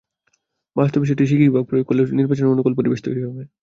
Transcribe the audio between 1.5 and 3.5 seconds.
ভাগ প্রয়োগ করলেও নির্বাচনের অনুকূল পরিবেশ তৈরি হবে।